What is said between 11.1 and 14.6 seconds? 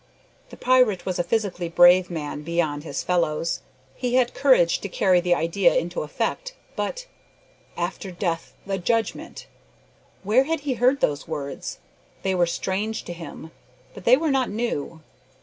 words? They were strange to him, but they were not